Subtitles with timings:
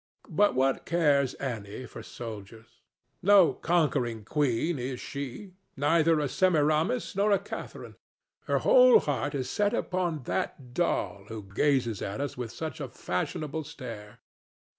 [0.31, 2.81] But what cares Annie for soldiers?
[3.21, 7.93] No conquering queen is she—neither a Semiramis nor a Catharine;
[8.45, 12.87] her whole heart is set upon that doll who gazes at us with such a
[12.89, 14.21] fashionable stare.